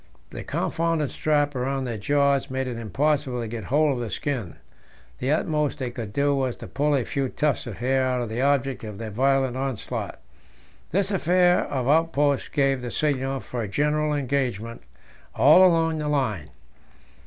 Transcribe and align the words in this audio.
The 0.31 0.41
confounded 0.43 1.11
strap 1.11 1.53
round 1.53 1.85
their 1.85 1.95
jaws 1.99 2.49
made 2.49 2.65
it 2.65 2.75
impossible 2.79 3.39
to 3.39 3.47
get 3.47 3.65
hold 3.65 3.93
of 3.93 3.99
the 3.99 4.09
skin; 4.09 4.55
the 5.19 5.31
utmost 5.31 5.77
they 5.77 5.91
could 5.91 6.11
do 6.11 6.33
was 6.33 6.55
to 6.55 6.65
pull 6.67 6.95
a 6.95 7.05
few 7.05 7.29
tufts 7.29 7.67
of 7.67 7.77
hair 7.77 8.03
out 8.07 8.19
of 8.19 8.27
the 8.27 8.41
object 8.41 8.83
of 8.83 8.97
their 8.97 9.11
violent 9.11 9.55
onslaught. 9.57 10.17
This 10.89 11.11
affair 11.11 11.65
of 11.65 11.87
outposts 11.87 12.47
gave 12.49 12.81
the 12.81 12.89
signal 12.89 13.41
for 13.41 13.61
a 13.61 13.67
general 13.67 14.11
engagement 14.15 14.81
all 15.35 15.63
along 15.63 15.99
the 15.99 16.07
line. 16.07 16.49